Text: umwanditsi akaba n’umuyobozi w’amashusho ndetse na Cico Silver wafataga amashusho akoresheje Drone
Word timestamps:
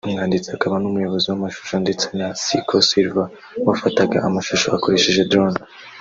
umwanditsi 0.07 0.49
akaba 0.55 0.75
n’umuyobozi 0.79 1.25
w’amashusho 1.27 1.75
ndetse 1.83 2.05
na 2.17 2.27
Cico 2.43 2.77
Silver 2.89 3.29
wafataga 3.67 4.17
amashusho 4.27 4.67
akoresheje 4.77 5.21
Drone 5.31 5.59